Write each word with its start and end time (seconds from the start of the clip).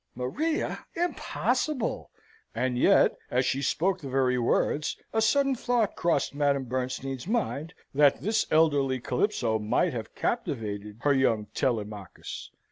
"Maria! 0.15 0.83
Impossible!" 0.95 2.09
And 2.55 2.75
yet, 2.75 3.15
as 3.29 3.45
she 3.45 3.61
spoke 3.61 4.01
the 4.01 4.09
very 4.09 4.35
words, 4.39 4.97
a 5.13 5.21
sudden 5.21 5.53
thought 5.53 5.95
crossed 5.95 6.33
Madame 6.33 6.63
Bernstein's 6.63 7.27
mind, 7.27 7.75
that 7.93 8.19
this 8.19 8.47
elderly 8.49 8.99
Calypso 8.99 9.59
might 9.59 9.93
have 9.93 10.15
captivated 10.15 10.97
her 11.01 11.13
young 11.13 11.45
Telemachus. 11.53 12.49